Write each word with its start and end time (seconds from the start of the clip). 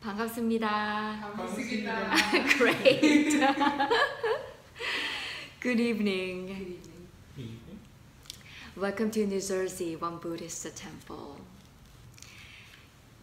반갑습니다. 0.00 1.18
반갑습니다. 1.20 2.10
Great. 2.56 3.40
Good 5.60 5.80
evening. 5.80 6.46
Good 6.46 6.78
evening. 7.36 7.80
Welcome 8.76 9.10
to 9.10 9.26
New 9.26 9.40
Jersey 9.40 9.96
Won 9.96 10.18
Buddhist 10.18 10.64
Temple. 10.76 11.38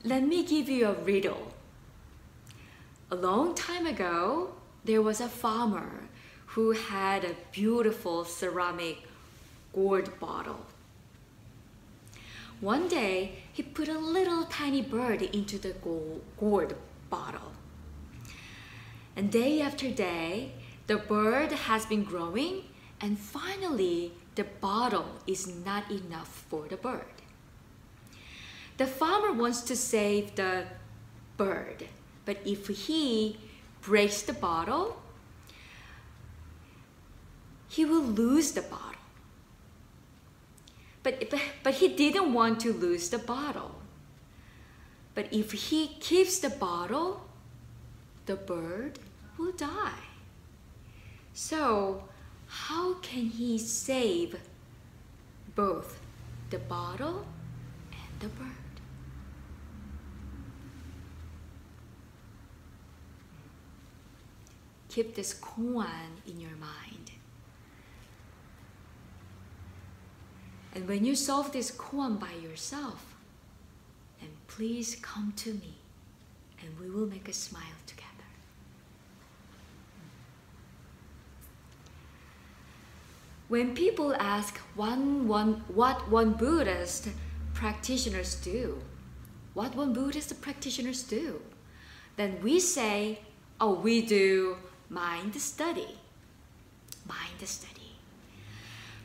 Let 0.04 0.24
me 0.24 0.44
give 0.44 0.68
you 0.68 0.88
a 0.88 0.94
riddle. 0.94 1.54
A 3.10 3.16
long 3.16 3.56
time 3.56 3.88
ago, 3.88 4.50
there 4.84 5.02
was 5.02 5.22
a 5.22 5.30
farmer 5.30 6.10
who 6.48 6.72
had 6.72 7.24
a 7.24 7.36
beautiful 7.54 8.26
ceramic 8.26 8.98
gourd 9.74 10.20
bottle 10.20 10.66
one 12.62 12.88
day, 12.88 13.44
he 13.52 13.64
put 13.64 13.90
a 13.90 14.00
little 14.00 14.46
tiny 14.46 14.82
bird 14.82 15.22
into 15.22 15.58
the 15.58 15.76
gourd 16.40 16.76
bottle. 17.10 17.52
And 19.16 19.32
day 19.32 19.62
after 19.62 19.90
day, 19.92 20.54
the 20.88 20.98
bird 20.98 21.52
has 21.52 21.86
been 21.86 22.04
growing, 22.04 22.64
and 23.02 23.20
finally, 23.20 24.14
the 24.36 24.46
bottle 24.46 25.20
is 25.28 25.48
not 25.48 25.90
enough 25.92 26.46
for 26.50 26.68
the 26.68 26.78
bird. 26.78 27.06
The 28.78 28.88
farmer 28.88 29.32
wants 29.32 29.62
to 29.62 29.76
save 29.76 30.36
the 30.36 30.66
bird, 31.38 31.88
but 32.26 32.38
if 32.46 32.68
he 32.68 33.38
breaks 33.82 34.22
the 34.22 34.34
bottle, 34.34 35.02
he 37.70 37.86
will 37.86 38.02
lose 38.04 38.52
the 38.52 38.62
bottle. 38.62 38.95
But, 41.06 41.30
but, 41.30 41.40
but 41.62 41.76
he 41.76 41.90
didn't 41.90 42.34
want 42.34 42.62
to 42.62 42.74
lose 42.74 43.10
the 43.10 43.20
bottle. 43.20 43.76
But 45.14 45.32
if 45.32 45.52
he 45.52 45.88
keeps 46.00 46.40
the 46.40 46.50
bottle, 46.50 47.30
the 48.26 48.36
bird 48.36 48.98
will 49.38 49.52
die. 49.52 50.08
So, 51.32 52.06
how 52.48 52.96
can 52.96 53.28
he 53.28 53.60
save 53.60 54.40
both 55.54 56.00
the 56.50 56.58
bottle 56.58 57.28
and 57.92 58.20
the 58.20 58.30
bird? 58.30 58.50
Keep 64.90 65.14
this 65.14 65.36
koan 65.36 65.86
in 66.26 66.40
your 66.40 66.58
mind. 66.58 67.05
And 70.76 70.88
when 70.90 71.06
you 71.06 71.16
solve 71.16 71.54
this 71.54 71.72
koan 71.72 72.20
by 72.20 72.34
yourself, 72.44 73.16
then 74.20 74.30
please 74.48 74.98
come 75.02 75.34
to 75.38 75.54
me 75.54 75.78
and 76.62 76.78
we 76.80 76.90
will 76.90 77.08
make 77.08 77.30
a 77.30 77.34
smile 77.34 77.80
together. 77.88 78.06
When 83.48 83.74
people 83.74 84.14
ask 84.16 84.58
one, 84.76 85.28
one, 85.28 85.64
what 85.68 86.10
Won 86.10 86.34
Buddhist 86.34 87.08
practitioners 87.54 88.36
do, 88.36 88.82
what 89.54 89.76
Won 89.76 89.94
Buddhist 89.94 90.42
practitioners 90.42 91.04
do, 91.04 91.42
then 92.18 92.40
we 92.42 92.60
say, 92.60 93.20
oh, 93.62 93.76
we 93.76 94.02
do 94.02 94.58
mind 94.90 95.36
study. 95.36 96.00
Mind 97.08 97.48
study. 97.48 97.75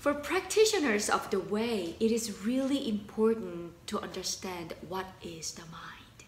For 0.01 0.15
practitioners 0.15 1.11
of 1.11 1.29
the 1.29 1.41
way, 1.41 1.95
it 2.01 2.11
is 2.11 2.47
really 2.47 2.89
important 2.89 3.87
to 3.89 4.01
understand 4.01 4.73
what 4.89 5.05
is 5.23 5.53
the 5.53 5.67
mind. 5.71 6.25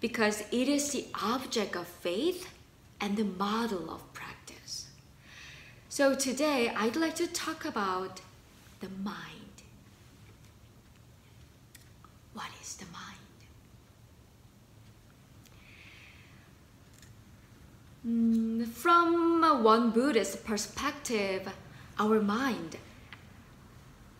Because 0.00 0.44
it 0.52 0.68
is 0.68 0.92
the 0.92 1.06
object 1.20 1.74
of 1.74 1.88
faith 1.88 2.48
and 3.00 3.16
the 3.16 3.24
model 3.24 3.90
of 3.90 4.12
practice. 4.12 4.86
So 5.88 6.14
today, 6.14 6.68
I'd 6.68 6.94
like 6.94 7.16
to 7.16 7.26
talk 7.26 7.64
about 7.64 8.20
the 8.78 8.88
mind. 9.02 9.64
What 12.32 12.50
is 12.62 12.76
the 12.76 12.84
mind? 12.92 13.16
Mm, 18.06 18.68
From 18.68 19.64
Won 19.64 19.90
Buddhist 19.90 20.44
perspective, 20.44 21.48
our 21.98 22.20
mind 22.20 22.76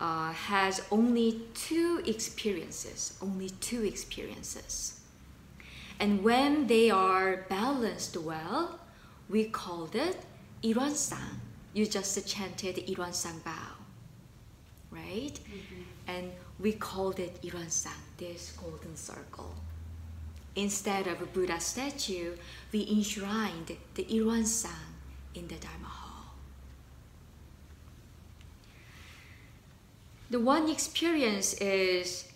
uh, 0.01 0.33
has 0.33 0.83
only 0.91 1.43
two 1.55 2.03
experiences, 2.05 3.17
only 3.23 3.51
two 3.51 3.85
experiences. 3.85 5.01
And 6.01 6.25
when 6.25 6.67
they 6.67 6.91
are 6.91 7.47
balanced 7.49 8.17
well, 8.17 8.81
we 9.29 9.45
called 9.45 9.95
it 9.95 10.19
Il-Won-Sang. 10.63 11.41
You 11.73 11.87
just 11.87 12.27
chanted 12.27 12.79
Il-Won-Sang 12.89 13.41
Bao, 13.45 13.77
right? 14.91 15.39
And 16.09 16.33
we 16.59 16.73
called 16.73 17.21
it 17.21 17.39
Il-Won-Sang, 17.43 18.03
this 18.19 18.53
golden 18.61 18.97
circle. 18.97 19.55
Instead 20.57 21.07
of 21.07 21.21
a 21.21 21.27
Buddha 21.27 21.61
statue, 21.61 22.33
we 22.73 22.89
enshrined 22.91 23.77
the 23.95 24.07
Il-Won-Sang 24.09 24.95
in 25.35 25.47
the 25.49 25.57
Dharma 25.57 25.87
Hall. 25.87 26.35
The 30.31 30.41
one 30.41 30.69
experience 30.69 31.55
is 31.55 32.29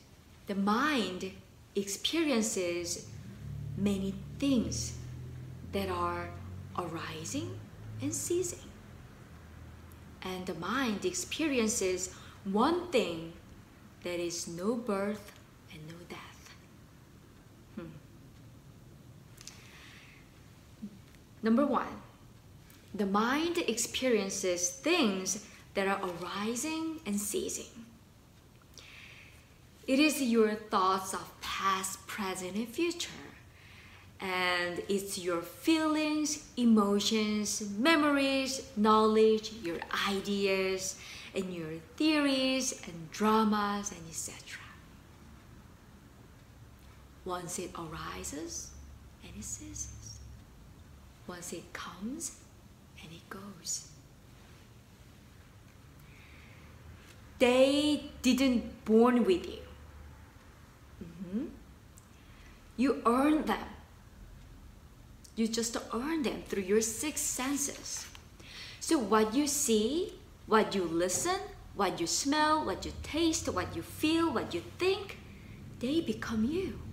the 0.46 0.54
mind 0.54 1.32
experiences 1.74 3.06
many 3.76 4.14
things 4.38 4.94
that 5.72 5.88
are 5.88 6.30
arising 6.78 7.58
and 8.02 8.14
ceasing. 8.14 8.68
And 10.22 10.46
the 10.46 10.54
mind 10.54 11.04
experiences 11.04 12.14
one 12.44 12.88
thing 12.88 13.32
that 14.02 14.20
is 14.20 14.46
no 14.48 14.74
birth 14.74 15.32
and 15.72 15.86
no 15.86 15.94
death. 16.08 16.54
Hmm. 17.76 17.86
Number 21.42 21.64
one, 21.64 22.02
the 22.94 23.06
mind 23.06 23.58
experiences 23.58 24.70
things 24.70 25.46
that 25.74 25.86
are 25.86 26.00
arising 26.02 27.00
and 27.06 27.18
ceasing. 27.18 27.84
It 29.86 29.98
is 29.98 30.20
your 30.22 30.54
thoughts 30.54 31.14
of 31.14 31.40
past, 31.40 32.06
present, 32.06 32.54
and 32.54 32.68
future. 32.68 33.10
And 34.20 34.82
it's 34.88 35.18
your 35.18 35.40
feelings, 35.40 36.46
emotions, 36.56 37.62
memories, 37.78 38.60
knowledge, 38.76 39.52
your 39.62 39.78
ideas, 40.08 40.96
and 41.34 41.54
your 41.54 41.72
theories 41.96 42.82
and 42.86 43.10
dramas 43.10 43.92
and 43.92 44.00
etc. 44.08 44.58
Once 47.24 47.58
it 47.58 47.70
arises 47.78 48.70
and 49.22 49.32
it 49.38 49.44
ceases. 49.44 49.99
Once 51.30 51.52
it 51.52 51.72
comes 51.72 52.40
and 53.00 53.08
it 53.12 53.30
goes. 53.30 53.86
They 57.38 58.10
didn't 58.20 58.84
born 58.84 59.22
with 59.24 59.46
you. 59.46 59.62
Mhm. 61.04 61.50
You 62.76 63.00
earn 63.06 63.44
them. 63.44 63.68
You 65.36 65.46
just 65.46 65.76
earn 65.94 66.24
them 66.24 66.42
through 66.48 66.64
your 66.64 66.82
six 66.82 67.20
senses. 67.20 68.06
So 68.80 68.98
what 68.98 69.32
you 69.32 69.46
see, 69.46 70.18
what 70.46 70.74
you 70.74 70.82
listen, 70.82 71.40
what 71.76 72.00
you 72.00 72.08
smell, 72.08 72.64
what 72.64 72.84
you 72.84 72.92
taste, 73.04 73.48
what 73.48 73.76
you 73.76 73.82
feel, 73.82 74.32
what 74.32 74.52
you 74.52 74.62
think, 74.78 75.18
they 75.78 76.00
become 76.00 76.44
you. 76.44 76.89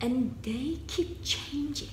And 0.00 0.34
they 0.42 0.78
keep 0.86 1.22
changing. 1.22 1.88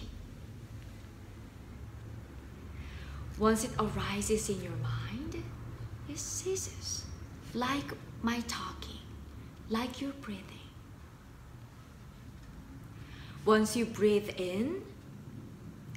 Once 3.38 3.66
it 3.66 3.72
arises 3.78 4.50
in 4.50 4.62
your 4.64 4.76
mind, 4.78 5.44
it 6.10 6.18
ceases. 6.18 7.06
Like 7.54 7.94
my 8.22 8.40
talking, 8.48 9.02
like 9.70 10.02
your 10.02 10.12
breathing. 10.14 10.44
Once 13.46 13.76
you 13.76 13.86
breathe 13.86 14.30
in 14.38 14.82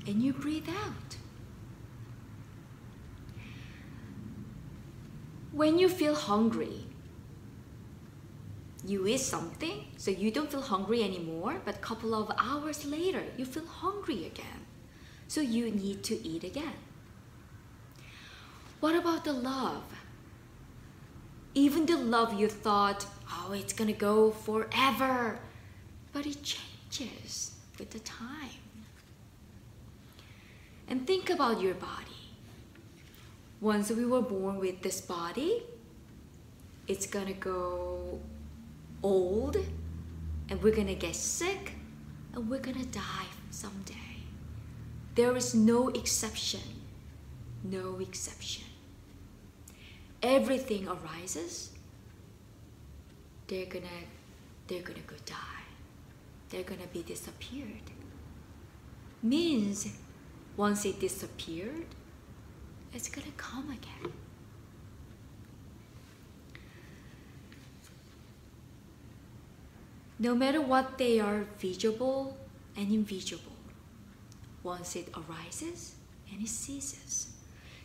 and 0.07 0.23
you 0.23 0.33
breathe 0.33 0.69
out. 0.69 1.17
When 5.53 5.79
you 5.79 5.89
feel 5.89 6.15
hungry, 6.15 6.87
you 8.85 9.07
eat 9.07 9.21
something 9.21 9.87
so 9.97 10.11
you 10.11 10.31
don't 10.31 10.51
feel 10.51 10.63
hungry 10.63 11.03
anymore, 11.03 11.61
but 11.65 11.77
a 11.77 11.79
couple 11.79 12.15
of 12.15 12.33
hours 12.39 12.85
later 12.85 13.23
you 13.37 13.45
feel 13.45 13.67
hungry 13.67 14.27
again. 14.27 14.67
So 15.29 15.41
you 15.41 15.71
need 15.71 16.03
to 16.05 16.27
eat 16.27 16.45
again. 16.45 16.75
What 18.81 18.97
about 18.97 19.25
the 19.25 19.33
love? 19.33 19.85
Even 21.55 21.87
the 21.87 21.97
love 21.97 22.39
you 22.39 22.49
thought, 22.49 23.07
oh, 23.31 23.53
it's 23.53 23.73
gonna 23.73 23.93
go 23.93 24.31
forever. 24.31 25.39
But 26.13 26.27
it 26.27 26.43
changes 26.43 27.53
with 27.79 27.91
the 27.91 27.99
time. 28.01 28.61
And 30.89 31.07
think 31.07 31.31
about 31.31 31.61
your 31.61 31.75
body. 31.75 32.35
Once 33.61 33.91
we 33.91 34.05
were 34.05 34.23
born 34.23 34.59
with 34.59 34.83
this 34.83 35.01
body, 35.01 35.63
it's 36.89 37.07
gonna 37.07 37.35
go 37.35 38.21
old, 39.03 39.57
and 40.49 40.63
we're 40.63 40.75
gonna 40.75 40.95
get 40.95 41.15
sick, 41.17 41.73
and 42.35 42.49
we're 42.49 42.61
gonna 42.61 42.85
die 42.87 43.27
someday. 43.51 43.95
There 45.15 45.37
is 45.37 45.55
no 45.55 45.89
exception. 45.89 46.61
No 47.63 47.99
exception. 48.01 48.65
Everything 50.23 50.89
arises, 50.89 51.71
they're 53.49 53.67
gonna 53.67 53.87
they're 54.67 54.83
gonna 54.83 55.01
go 55.07 55.17
die. 55.27 55.65
They're 56.51 56.63
gonna 56.63 56.87
be 56.93 57.03
disappeared. 57.03 57.91
Means 59.23 59.89
once 60.57 60.85
it 60.85 61.01
disappeared, 61.01 61.87
it's 62.95 63.09
gonna 63.09 63.33
come 63.37 63.71
again. 63.71 64.13
No 70.21 70.35
matter 70.35 70.61
what 70.61 70.99
they 70.99 71.19
are 71.19 71.47
visible 71.59 72.37
and 72.77 72.93
invisible, 72.93 73.57
once 74.63 74.95
it 74.95 75.09
arises 75.17 75.95
and 76.31 76.43
it 76.43 76.49
ceases. 76.49 77.33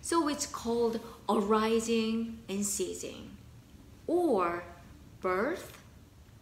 So 0.02 0.28
it's 0.28 0.46
called 0.46 1.00
arising 1.30 2.40
and 2.50 2.66
ceasing, 2.66 3.32
or 4.06 4.66
birth 5.22 5.82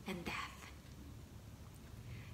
and 0.07 0.25
death. 0.25 0.71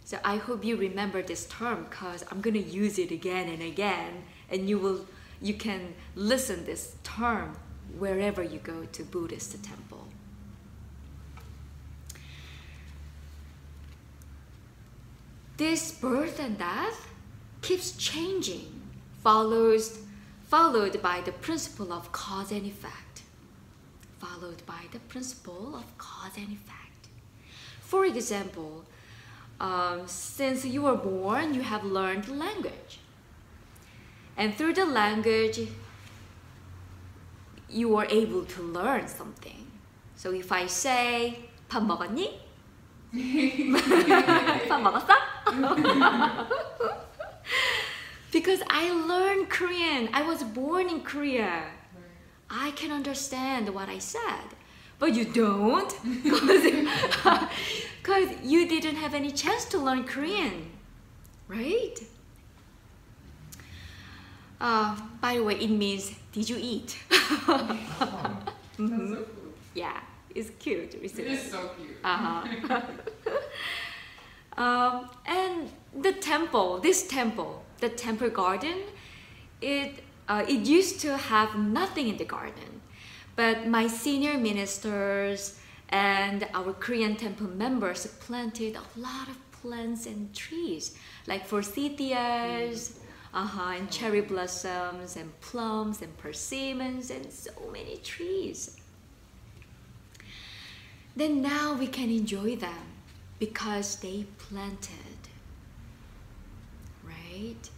So 0.05 0.19
I 0.23 0.37
hope 0.37 0.63
you 0.63 0.77
remember 0.77 1.21
this 1.21 1.45
term 1.47 1.85
because 1.89 2.23
I'm 2.31 2.39
gonna 2.39 2.59
use 2.59 2.97
it 2.97 3.11
again 3.11 3.49
and 3.49 3.61
again, 3.61 4.23
and 4.49 4.69
you 4.69 4.79
will 4.79 5.05
you 5.41 5.53
can 5.53 5.95
listen 6.15 6.63
this 6.63 6.95
term 7.03 7.57
wherever 7.97 8.41
you 8.41 8.59
go 8.59 8.85
to 8.85 9.03
Buddhist 9.03 9.61
temple. 9.61 10.07
This 15.58 15.92
birth 15.92 16.40
and 16.40 16.58
death 16.58 17.08
keeps 17.62 17.92
changing, 17.92 18.82
follows, 19.22 20.00
followed 20.48 21.00
by 21.00 21.20
the 21.20 21.32
principle 21.32 21.92
of 21.92 22.10
cause 22.12 22.50
and 22.50 22.66
effect. 22.66 23.22
Followed 24.18 24.66
by 24.66 24.82
the 24.92 24.98
principle 24.98 25.76
of 25.76 25.96
cause 25.96 26.36
and 26.36 26.50
effect. 26.52 27.08
For 27.80 28.04
example, 28.04 28.84
um, 29.60 30.02
since 30.06 30.64
you 30.64 30.82
were 30.82 30.96
born, 30.96 31.54
you 31.54 31.62
have 31.62 31.84
learned 31.84 32.28
language. 32.28 32.98
And 34.36 34.54
through 34.54 34.74
the 34.74 34.84
language, 34.84 35.60
you 37.70 37.96
are 37.96 38.06
able 38.06 38.44
to 38.44 38.62
learn 38.62 39.06
something. 39.06 39.66
So 40.16 40.32
if 40.32 40.50
I 40.50 40.66
say, 40.66 41.48
밥 41.68 41.84
먹었니? 41.84 42.40
밥 44.68 44.80
먹었어? 44.80 45.27
because 48.31 48.61
I 48.69 48.91
learned 48.91 49.49
Korean. 49.49 50.09
I 50.13 50.21
was 50.23 50.43
born 50.43 50.89
in 50.89 51.01
Korea. 51.01 51.63
I 52.49 52.71
can 52.71 52.91
understand 52.91 53.69
what 53.69 53.89
I 53.89 53.99
said. 53.99 54.55
But 54.99 55.15
you 55.15 55.25
don't 55.25 55.93
because 56.23 56.65
you 58.43 58.67
didn't 58.67 58.95
have 58.95 59.13
any 59.13 59.31
chance 59.31 59.65
to 59.65 59.77
learn 59.77 60.03
Korean, 60.03 60.71
right? 61.47 61.95
Uh, 64.59 64.95
by 65.21 65.35
the 65.35 65.43
way, 65.43 65.55
it 65.55 65.69
means 65.69 66.11
did 66.33 66.49
you 66.49 66.57
eat? 66.59 66.97
so 67.45 67.77
yeah, 69.73 70.01
it's 70.35 70.51
cute. 70.59 70.95
It 70.95 71.17
is 71.17 71.51
so 71.51 71.69
cute. 71.77 71.95
Uh-huh. 72.03 72.81
Um, 74.59 75.09
and 75.25 75.71
the 76.01 76.11
temple, 76.11 76.79
this 76.79 77.07
temple, 77.07 77.63
the 77.79 77.89
temple 77.89 78.29
garden, 78.29 78.77
it 79.61 80.03
uh, 80.27 80.45
it 80.47 80.67
used 80.67 80.99
to 80.99 81.17
have 81.17 81.57
nothing 81.57 82.07
in 82.09 82.17
the 82.17 82.25
garden, 82.25 82.81
but 83.35 83.67
my 83.67 83.87
senior 83.87 84.37
ministers 84.37 85.59
and 85.89 86.47
our 86.53 86.73
Korean 86.73 87.15
temple 87.15 87.47
members 87.47 88.05
planted 88.05 88.75
a 88.75 88.99
lot 88.99 89.27
of 89.27 89.37
plants 89.51 90.05
and 90.05 90.35
trees, 90.35 90.95
like 91.25 91.47
forsythias, 91.47 92.99
uh-huh, 93.33 93.73
and 93.77 93.89
cherry 93.89 94.21
blossoms 94.21 95.15
and 95.15 95.39
plums 95.41 96.03
and 96.03 96.15
persimmons 96.17 97.09
and 97.09 97.31
so 97.31 97.51
many 97.71 97.97
trees. 97.97 98.77
Then 101.15 101.41
now 101.41 101.73
we 101.73 101.87
can 101.87 102.11
enjoy 102.11 102.55
them 102.55 102.98
because 103.39 103.95
they 103.97 104.25
planted, 104.37 105.29
right? 107.03 107.69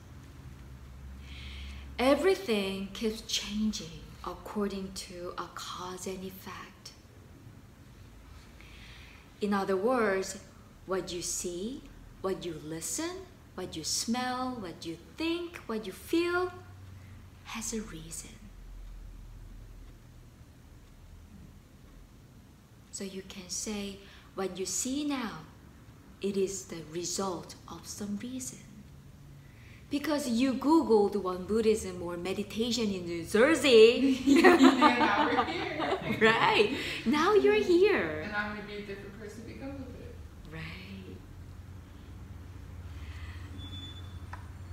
Everything 1.99 2.89
keeps 2.93 3.21
changing 3.21 4.01
according 4.25 4.91
to 4.93 5.33
a 5.37 5.45
cause 5.53 6.07
and 6.07 6.23
effect. 6.23 6.91
In 9.39 9.53
other 9.53 9.75
words, 9.77 10.39
what 10.85 11.11
you 11.11 11.21
see, 11.21 11.81
what 12.21 12.43
you 12.43 12.59
listen, 12.63 13.11
what 13.55 13.75
you 13.75 13.83
smell, 13.83 14.57
what 14.59 14.85
you 14.85 14.97
think, 15.17 15.57
what 15.67 15.85
you 15.85 15.91
feel 15.91 16.51
has 17.45 17.73
a 17.73 17.81
reason. 17.81 18.31
So 22.91 23.03
you 23.03 23.23
can 23.27 23.49
say, 23.49 23.97
what 24.35 24.57
you 24.57 24.65
see 24.65 25.05
now, 25.05 25.39
it 26.21 26.37
is 26.37 26.65
the 26.65 26.83
result 26.91 27.55
of 27.67 27.87
some 27.87 28.19
reason. 28.21 28.59
Because 29.89 30.29
you 30.29 30.53
Googled 30.53 31.15
Won 31.21 31.45
Buddhism 31.45 32.01
or 32.01 32.15
meditation 32.15 32.85
in 32.93 33.05
New 33.05 33.25
Jersey. 33.25 34.21
now 34.41 35.25
we're 35.25 35.45
here. 35.45 36.17
right. 36.21 36.77
Now 37.05 37.33
you're 37.33 37.55
mm-hmm. 37.55 37.71
here. 37.71 38.21
And 38.21 38.33
I'm 38.33 38.55
going 38.55 38.61
to 38.61 38.67
be 38.67 38.83
a 38.83 38.85
different 38.85 39.19
person 39.19 39.43
because 39.45 39.75
of 39.75 39.81
it. 39.99 40.15
Right. 40.49 41.17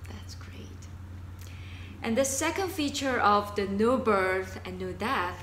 That's 0.08 0.36
great. 0.36 0.82
And 2.00 2.16
the 2.16 2.24
second 2.24 2.70
feature 2.70 3.18
of 3.18 3.56
the 3.56 3.66
no 3.66 3.96
birth 3.96 4.60
and 4.64 4.78
no 4.78 4.92
death 4.92 5.42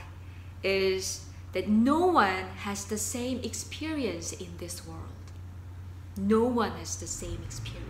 is 0.64 1.26
that 1.52 1.68
no 1.68 2.06
one 2.06 2.46
has 2.64 2.86
the 2.86 2.98
same 2.98 3.40
experience 3.44 4.32
in 4.32 4.56
this 4.58 4.88
world. 4.88 5.25
No 6.18 6.44
one 6.44 6.72
has 6.72 6.96
the 6.98 7.08
same 7.08 7.40
experience 7.44 7.86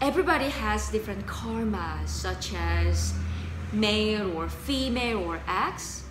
everybody 0.00 0.48
has 0.48 0.90
different 0.90 1.26
karma, 1.26 2.00
such 2.06 2.52
as 2.54 3.14
male 3.72 4.36
or 4.36 4.48
female 4.48 5.18
or 5.18 5.40
X, 5.46 6.04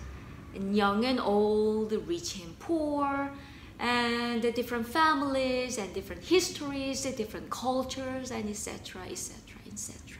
and 0.54 0.76
young 0.76 1.04
and 1.04 1.20
old, 1.20 1.92
rich 2.06 2.40
and 2.40 2.58
poor, 2.58 3.30
and 3.78 4.42
the 4.42 4.52
different 4.52 4.86
families 4.86 5.78
and 5.78 5.92
different 5.94 6.22
histories, 6.24 7.04
the 7.04 7.12
different 7.12 7.48
cultures, 7.50 8.30
and 8.30 8.48
etc., 8.48 9.02
etc., 9.10 9.36
etc. 9.66 10.18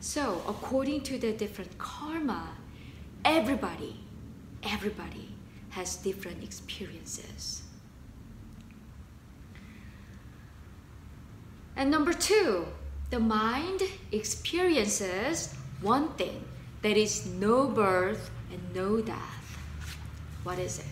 So, 0.00 0.42
according 0.46 1.02
to 1.02 1.18
the 1.18 1.32
different 1.32 1.78
karma, 1.78 2.56
everybody, 3.24 4.00
everybody 4.62 5.34
has 5.70 5.96
different 5.96 6.44
experiences. 6.44 7.62
And 11.76 11.90
number 11.90 12.12
two, 12.12 12.66
the 13.10 13.18
mind 13.20 13.82
experiences 14.12 15.54
one 15.80 16.08
thing 16.10 16.44
that 16.82 16.96
is 16.96 17.26
no 17.26 17.66
birth 17.68 18.30
and 18.50 18.60
no 18.74 19.00
death. 19.00 19.58
What 20.44 20.58
is 20.58 20.78
it? 20.78 20.86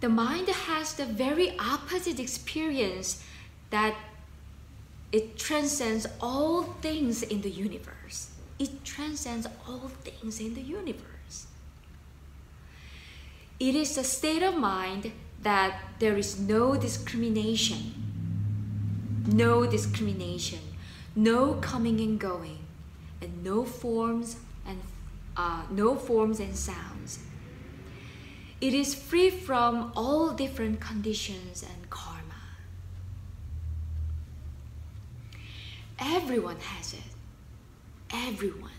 The 0.00 0.08
mind 0.08 0.48
has 0.48 0.94
the 0.94 1.06
very 1.06 1.56
opposite 1.58 2.20
experience 2.20 3.24
that 3.70 3.94
it 5.10 5.38
transcends 5.38 6.06
all 6.20 6.62
things 6.62 7.22
in 7.22 7.40
the 7.40 7.50
universe. 7.50 8.30
It 8.58 8.84
transcends 8.84 9.46
all 9.66 9.90
things 10.04 10.40
in 10.40 10.54
the 10.54 10.60
universe. 10.60 11.46
It 13.58 13.74
is 13.74 13.98
a 13.98 14.04
state 14.04 14.42
of 14.42 14.56
mind 14.56 15.12
that 15.42 15.80
there 15.98 16.16
is 16.16 16.38
no 16.38 16.76
discrimination 16.76 18.07
no 19.28 19.66
discrimination, 19.66 20.60
no 21.14 21.54
coming 21.54 22.00
and 22.00 22.18
going, 22.18 22.58
and 23.20 23.44
no 23.44 23.64
forms 23.64 24.36
and 24.66 24.80
uh, 25.36 25.62
no 25.70 25.94
forms 25.94 26.40
and 26.40 26.56
sounds. 26.56 27.20
It 28.60 28.74
is 28.74 28.94
free 28.94 29.30
from 29.30 29.92
all 29.94 30.32
different 30.32 30.80
conditions 30.80 31.62
and 31.62 31.90
karma. 31.90 32.18
Everyone 36.00 36.58
has 36.58 36.94
it. 36.94 37.00
Everyone. 38.12 38.70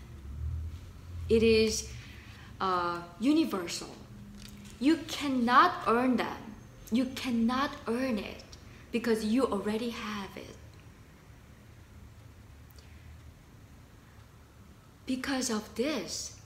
It 1.28 1.42
is 1.42 1.90
uh, 2.60 3.00
universal. 3.20 3.94
You 4.80 4.96
cannot 5.08 5.72
earn 5.86 6.16
them. 6.16 6.54
You 6.90 7.06
cannot 7.06 7.70
earn 7.86 8.18
it 8.18 8.42
because 8.92 9.24
you 9.24 9.44
already 9.44 9.90
have 9.90 10.36
it. 10.36 10.56
Because 15.06 15.50
of 15.50 15.74
this, 15.74 16.40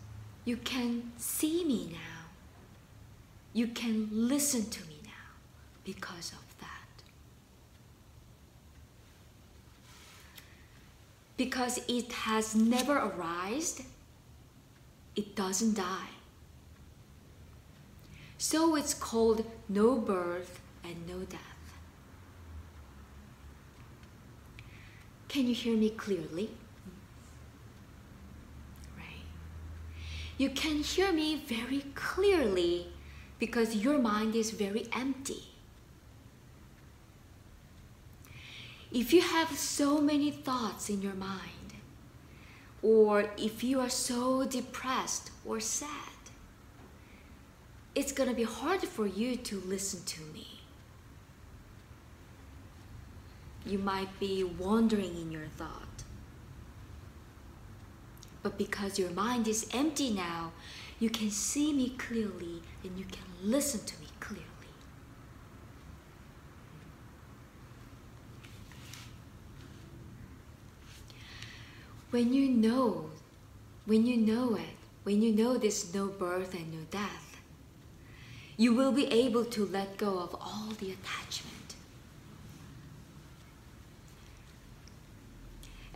you 0.44 0.56
can 0.56 1.12
see 1.16 1.64
me 1.64 1.90
now. 1.92 2.28
You 3.52 3.68
can 3.68 4.08
listen 4.10 4.68
to 4.70 4.80
me 4.86 4.96
now 5.04 5.10
because 5.84 6.32
of 6.32 6.58
that. 6.60 7.02
Because 11.36 11.80
it 11.88 12.12
has 12.12 12.54
never 12.54 12.98
arisen, 12.98 13.86
it 15.14 15.36
doesn't 15.36 15.74
die. 15.74 16.10
So 18.38 18.76
it's 18.76 18.94
called 18.94 19.46
no 19.68 19.96
birth 19.96 20.60
and 20.82 21.06
no 21.06 21.20
death. 21.20 21.53
Can 25.34 25.48
you 25.48 25.54
hear 25.56 25.76
me 25.76 25.90
clearly? 25.90 26.48
Right. 28.96 29.26
You 30.38 30.48
can 30.50 30.76
hear 30.76 31.12
me 31.12 31.42
very 31.44 31.80
clearly 31.96 32.86
because 33.40 33.74
your 33.74 33.98
mind 33.98 34.36
is 34.36 34.52
very 34.52 34.86
empty. 34.92 35.42
If 38.92 39.12
you 39.12 39.22
have 39.22 39.58
so 39.58 40.00
many 40.00 40.30
thoughts 40.30 40.88
in 40.88 41.02
your 41.02 41.14
mind, 41.14 41.72
or 42.80 43.28
if 43.36 43.64
you 43.64 43.80
are 43.80 43.90
so 43.90 44.44
depressed 44.44 45.32
or 45.44 45.58
sad, 45.58 46.30
it's 47.96 48.12
going 48.12 48.28
to 48.28 48.36
be 48.36 48.44
hard 48.44 48.82
for 48.82 49.08
you 49.08 49.34
to 49.34 49.60
listen 49.66 50.04
to 50.04 50.20
me. 50.32 50.53
You 53.66 53.78
might 53.78 54.18
be 54.20 54.44
wandering 54.44 55.16
in 55.16 55.32
your 55.32 55.48
thought. 55.56 56.04
But 58.42 58.58
because 58.58 58.98
your 58.98 59.10
mind 59.10 59.48
is 59.48 59.66
empty 59.72 60.10
now, 60.10 60.52
you 61.00 61.08
can 61.08 61.30
see 61.30 61.72
me 61.72 61.90
clearly 61.96 62.62
and 62.82 62.98
you 62.98 63.06
can 63.06 63.24
listen 63.42 63.80
to 63.86 63.98
me 64.00 64.06
clearly. 64.20 64.44
When 72.10 72.32
you 72.32 72.48
know, 72.48 73.10
when 73.86 74.06
you 74.06 74.16
know 74.18 74.54
it, 74.54 74.76
when 75.02 75.20
you 75.20 75.32
know 75.32 75.56
there's 75.56 75.92
no 75.92 76.06
birth 76.06 76.54
and 76.54 76.72
no 76.72 76.84
death, 76.90 77.40
you 78.56 78.72
will 78.72 78.92
be 78.92 79.06
able 79.06 79.44
to 79.46 79.66
let 79.66 79.96
go 79.96 80.18
of 80.18 80.34
all 80.34 80.68
the 80.78 80.92
attachment. 80.92 81.63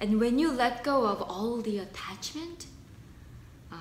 And 0.00 0.21
when 0.21 0.38
you 0.38 0.52
let 0.52 0.85
go 0.85 1.07
of 1.07 1.21
all 1.23 1.61
the 1.61 1.78
attachment, 1.78 2.67
uh, 3.73 3.76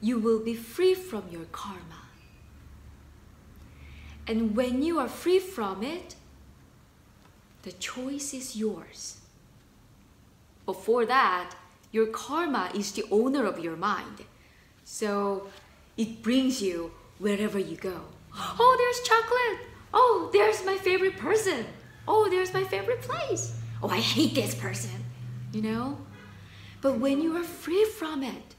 you 0.00 0.18
will 0.18 0.40
be 0.40 0.54
free 0.54 0.94
from 0.94 1.28
your 1.30 1.44
karma. 1.52 2.02
And 4.26 4.56
when 4.56 4.82
you 4.82 4.98
are 4.98 5.08
free 5.08 5.38
from 5.38 5.82
it, 5.82 6.16
the 7.62 7.72
choice 7.72 8.32
is 8.34 8.56
yours. 8.56 9.20
Before 10.66 11.04
that, 11.06 11.54
your 11.92 12.06
karma 12.06 12.70
is 12.74 12.92
the 12.92 13.04
owner 13.10 13.44
of 13.44 13.58
your 13.58 13.76
mind. 13.76 14.24
So 14.84 15.48
it 15.96 16.22
brings 16.22 16.62
you 16.62 16.92
wherever 17.18 17.58
you 17.58 17.76
go. 17.76 18.02
Oh, 18.34 18.76
there's 18.78 19.08
chocolate. 19.08 19.68
Oh, 19.92 20.30
there's 20.32 20.64
my 20.64 20.76
favorite 20.76 21.16
person. 21.16 21.66
Oh, 22.06 22.28
there's 22.30 22.54
my 22.54 22.64
favorite 22.64 23.02
place. 23.02 23.52
Oh, 23.82 23.88
I 23.88 23.98
hate 23.98 24.34
this 24.34 24.54
person. 24.54 25.09
You 25.52 25.62
know? 25.62 25.98
But 26.80 26.98
when 26.98 27.20
you 27.20 27.36
are 27.36 27.44
free 27.44 27.84
from 27.84 28.22
it, 28.22 28.54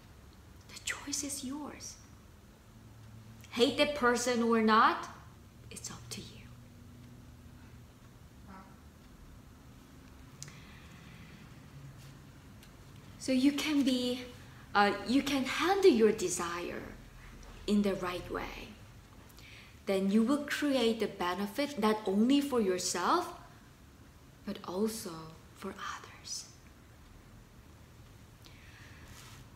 the 0.74 0.80
choice 0.84 1.24
is 1.24 1.44
yours. 1.44 1.96
Hate 3.52 3.78
that 3.78 3.96
person 3.96 4.44
or 4.44 4.62
not, 4.62 5.08
it's 5.70 5.90
up 5.92 6.02
to 6.12 6.22
you. 6.22 6.28
So 13.20 13.32
you 13.32 13.52
can 13.52 13.84
be, 13.84 14.22
uh, 14.74 14.94
you 15.08 15.22
can 15.22 15.44
handle 15.44 15.92
your 15.92 16.12
desire 16.12 16.82
in 17.68 17.84
the 17.84 17.94
right 17.96 18.30
way. 18.32 18.70
Then 19.86 20.10
you 20.10 20.24
will 20.24 20.46
create 20.46 21.00
the 21.00 21.08
benefit 21.08 21.80
not 21.80 21.98
only 22.08 22.42
for 22.42 22.62
yourself, 22.62 23.34
but 24.46 24.58
also 24.68 25.12
for 25.56 25.70
others. 25.70 26.11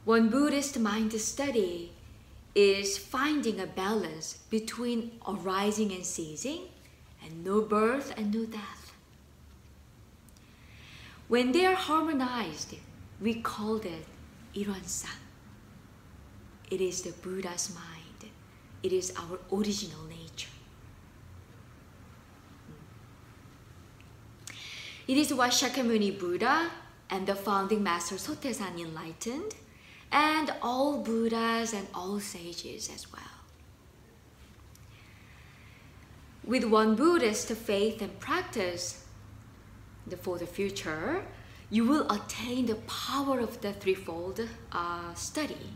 Won 0.05 0.29
Buddhist 0.29 0.77
mind 0.77 1.13
study 1.19 1.91
is 2.53 2.95
finding 2.95 3.59
a 3.59 3.65
balance 3.65 4.37
between 4.51 5.19
arising 5.27 5.91
and 5.91 6.05
ceasing, 6.05 6.61
and 7.23 7.43
no 7.43 7.61
birth 7.61 8.13
and 8.15 8.31
no 8.31 8.45
death. 8.45 8.93
When 11.27 11.51
they 11.51 11.65
are 11.65 11.73
harmonized, 11.73 12.75
we 13.19 13.41
call 13.41 13.77
it 13.77 14.05
Il-Won-Sang. 14.53 15.09
It 16.69 16.81
is 16.81 17.01
the 17.01 17.11
Buddha's 17.11 17.73
mind. 17.73 18.31
It 18.83 18.93
is 18.93 19.11
our 19.17 19.39
original 19.51 20.03
nature. 20.07 20.51
It 25.07 25.17
is 25.17 25.33
what 25.33 25.49
Shakyamuni 25.49 26.19
Buddha 26.19 26.69
and 27.09 27.25
the 27.25 27.35
founding 27.35 27.81
master 27.81 28.15
Sotaesan 28.15 28.79
enlightened, 28.79 29.55
and 30.15 30.53
all 30.61 30.97
Buddhas 30.99 31.73
and 31.73 31.87
all 31.93 32.21
sages 32.21 32.89
as 32.89 33.11
well. 33.11 33.21
With 36.45 36.63
Won 36.63 36.95
Buddhist 36.95 37.51
faith 37.51 38.01
and 38.01 38.17
practice 38.19 39.03
for 40.21 40.37
the 40.37 40.45
future, 40.45 41.25
you 41.69 41.83
will 41.83 42.09
attain 42.09 42.65
the 42.67 42.75
power 42.87 43.39
of 43.39 43.59
the 43.59 43.73
threefold 43.73 44.39
uh, 44.71 45.13
study. 45.15 45.73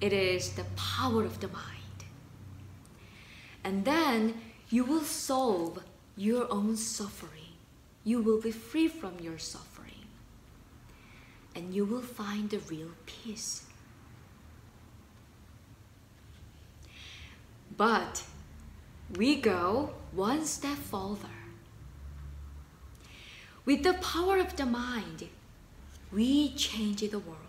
It 0.00 0.14
is 0.14 0.52
the 0.52 0.64
power 0.76 1.24
of 1.24 1.40
the 1.40 1.48
mind. 1.48 1.98
And 3.62 3.84
then 3.84 4.40
you 4.70 4.84
will 4.84 5.02
solve 5.02 5.82
your 6.16 6.50
own 6.50 6.76
suffering. 6.76 7.52
You 8.04 8.22
will 8.22 8.40
be 8.40 8.52
free 8.52 8.88
from 8.88 9.18
your 9.20 9.38
suffering. 9.38 10.06
And 11.54 11.74
you 11.74 11.84
will 11.84 12.02
find 12.02 12.48
the 12.48 12.60
real 12.70 12.92
peace. 13.04 13.65
But 17.76 18.22
we 19.16 19.36
go 19.36 19.90
one 20.12 20.44
step 20.46 20.78
further. 20.78 21.28
With 23.64 23.82
the 23.82 23.94
power 23.94 24.38
of 24.38 24.56
the 24.56 24.64
mind, 24.64 25.28
we 26.12 26.54
change 26.54 27.00
the 27.00 27.18
world. 27.18 27.40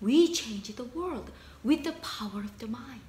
We 0.00 0.32
change 0.32 0.74
the 0.76 0.84
world 0.84 1.30
with 1.64 1.82
the 1.82 1.92
power 1.92 2.40
of 2.40 2.58
the 2.58 2.66
mind. 2.66 3.00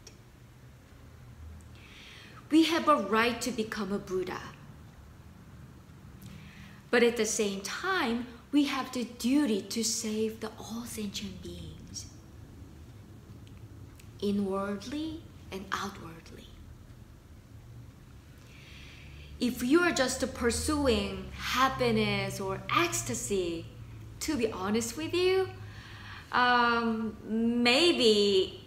We 2.50 2.64
have 2.64 2.88
a 2.88 2.96
right 2.96 3.40
to 3.42 3.52
become 3.52 3.92
a 3.92 4.00
Buddha. 4.00 4.42
But 6.90 7.04
at 7.04 7.18
the 7.18 7.25
same 7.25 7.62
time, 7.62 8.28
we 8.52 8.66
have 8.66 8.94
the 8.94 9.04
duty 9.04 9.62
to 9.62 9.84
save 9.84 10.40
the 10.40 10.52
all 10.58 10.86
sentient 10.86 11.42
beings, 11.44 12.06
inwardly 14.22 15.22
and 15.56 15.66
outwardly. 15.72 16.48
If 19.40 19.64
you 19.64 19.80
are 19.82 19.92
just 19.92 20.22
pursuing 20.34 21.26
happiness 21.38 22.40
or 22.40 22.62
ecstasy, 22.76 23.66
to 24.22 24.36
be 24.38 24.52
honest 24.52 24.96
with 24.98 25.14
you, 25.14 25.50
um, 26.32 27.16
maybe 27.28 28.62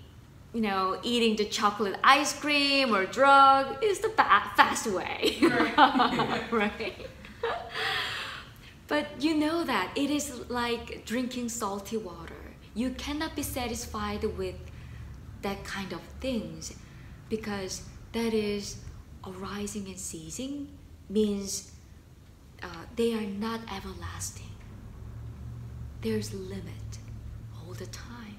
you 0.54 0.60
know 0.60 0.98
eating 1.02 1.36
the 1.36 1.44
chocolate 1.44 1.96
ice 2.02 2.32
cream 2.38 2.94
or 2.94 3.04
drug 3.06 3.82
is 3.82 3.98
the 4.00 4.08
ba- 4.08 4.50
fast 4.56 4.86
way, 4.86 5.36
Right. 5.42 6.42
right? 6.52 7.06
but 8.86 9.06
you 9.20 9.34
know 9.34 9.64
that 9.64 9.90
it 9.96 10.10
is 10.10 10.48
like 10.48 11.04
drinking 11.04 11.48
salty 11.48 11.96
water. 11.96 12.34
You 12.74 12.90
cannot 12.90 13.34
be 13.34 13.42
satisfied 13.42 14.22
with 14.36 14.54
that 15.42 15.64
kind 15.64 15.92
of 15.92 16.00
things. 16.20 16.74
because 17.28 17.82
that 18.12 18.32
is 18.32 18.78
arising 19.24 19.86
and 19.86 19.98
ceasing 19.98 20.68
means 21.08 21.72
uh, 22.62 22.66
they 22.96 23.14
are 23.14 23.26
not 23.26 23.60
everlasting. 23.72 24.50
There's 26.00 26.32
limit 26.32 26.98
all 27.56 27.74
the 27.74 27.86
time. 27.86 28.38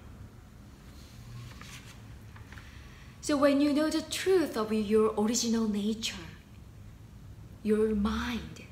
So 3.21 3.37
when 3.37 3.61
you 3.61 3.73
know 3.73 3.89
the 3.89 4.01
truth 4.01 4.57
of 4.57 4.73
your 4.73 5.13
original 5.17 5.67
nature, 5.67 6.15
your 7.61 7.93
mind, 7.93 8.63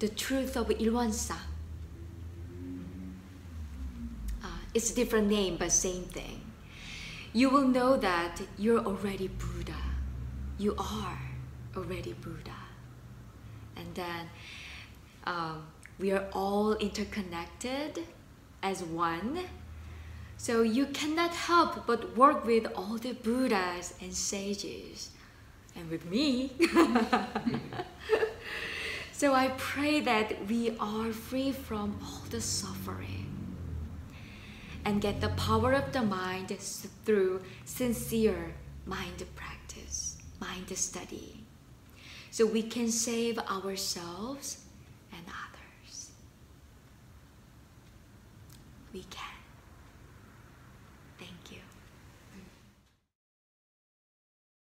the 0.00 0.08
truth 0.08 0.56
of 0.56 0.70
Il-Won-Sang, 0.72 1.36
uh, 4.42 4.46
it's 4.74 4.90
a 4.90 4.94
different 4.94 5.28
name 5.28 5.56
but 5.56 5.70
same 5.70 6.02
thing. 6.02 6.41
You 7.34 7.48
will 7.48 7.66
know 7.66 7.96
that 7.96 8.42
you're 8.58 8.84
already 8.84 9.28
Buddha. 9.28 9.80
You 10.58 10.74
are 10.76 11.18
already 11.74 12.12
Buddha. 12.12 12.60
And 13.74 13.94
then 13.94 14.28
um, 15.24 15.62
we 15.98 16.12
are 16.12 16.26
all 16.34 16.74
interconnected 16.74 18.00
as 18.62 18.82
one. 18.82 19.40
So 20.36 20.60
you 20.60 20.86
cannot 20.86 21.30
help 21.30 21.86
but 21.86 22.16
work 22.18 22.44
with 22.44 22.66
all 22.76 22.98
the 22.98 23.14
Buddhas 23.14 23.94
and 24.02 24.12
sages 24.12 25.10
and 25.74 25.90
with 25.90 26.04
me. 26.04 26.52
so 29.12 29.32
I 29.32 29.48
pray 29.56 30.00
that 30.00 30.46
we 30.48 30.76
are 30.78 31.12
free 31.12 31.52
from 31.52 31.98
all 32.04 32.24
the 32.28 32.42
suffering 32.42 33.31
and 34.84 35.00
get 35.00 35.20
the 35.20 35.28
power 35.30 35.72
of 35.72 35.92
the 35.92 36.02
mind 36.02 36.56
through 37.04 37.42
sincere 37.64 38.54
mind 38.86 39.24
practice, 39.36 40.18
mind 40.40 40.76
study. 40.76 41.44
So 42.30 42.46
we 42.46 42.62
can 42.62 42.90
save 42.90 43.38
ourselves 43.38 44.64
and 45.12 45.22
others. 45.26 46.10
We 48.92 49.02
can. 49.10 49.31